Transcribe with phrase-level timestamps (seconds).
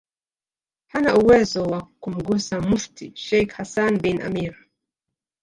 [0.91, 4.55] hana uwezo wa kumgusa Mufti Sheikh Hassan bin Amir